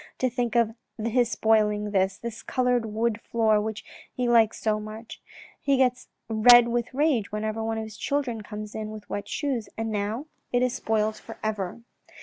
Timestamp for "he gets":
5.59-6.07